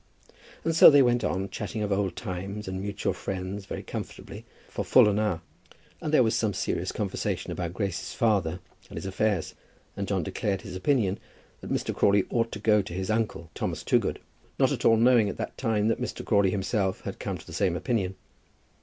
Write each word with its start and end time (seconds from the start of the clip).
And 0.63 0.75
so 0.75 0.89
they 0.89 1.03
went 1.03 1.23
on, 1.23 1.47
chatting 1.51 1.83
of 1.83 1.91
old 1.91 2.15
times 2.15 2.67
and 2.67 2.77
of 2.77 2.83
mutual 2.83 3.13
friends 3.13 3.67
very 3.67 3.83
comfortably 3.83 4.45
for 4.67 4.83
full 4.83 5.07
an 5.07 5.19
hour. 5.19 5.41
And 6.01 6.11
there 6.11 6.23
was 6.23 6.33
some 6.35 6.55
serious 6.55 6.91
conversation 6.91 7.51
about 7.51 7.75
Grace's 7.75 8.15
father 8.15 8.61
and 8.89 8.97
his 8.97 9.05
affairs, 9.05 9.53
and 9.95 10.07
John 10.07 10.23
declared 10.23 10.61
his 10.63 10.75
opinion 10.75 11.19
that 11.59 11.69
Mr. 11.71 11.93
Crawley 11.93 12.23
ought 12.31 12.51
to 12.53 12.57
go 12.57 12.81
to 12.81 12.93
his 12.95 13.11
uncle, 13.11 13.51
Thomas 13.53 13.83
Toogood, 13.83 14.19
not 14.57 14.71
at 14.71 14.85
all 14.85 14.97
knowing 14.97 15.29
at 15.29 15.37
that 15.37 15.55
time 15.55 15.87
that 15.89 16.01
Mr. 16.01 16.25
Crawley 16.25 16.49
himself 16.49 17.01
had 17.01 17.19
come 17.19 17.37
to 17.37 17.45
the 17.45 17.53
same 17.53 17.75
opinion. 17.75 18.15